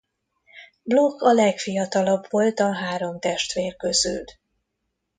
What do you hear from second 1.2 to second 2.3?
a legfiatalabb